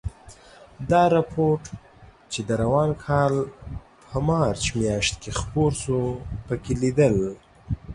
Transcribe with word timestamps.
دا 0.89 1.03
رپوټ 1.15 1.61
چې 2.31 2.39
د 2.47 2.49
روان 2.63 2.89
کال 3.05 3.33
په 4.07 4.17
مارچ 4.29 4.63
میاشت 4.79 5.13
کې 5.21 5.31
خپور 5.39 5.71
شو، 5.83 6.01
پکې 6.45 6.73
لیدل 6.81 7.17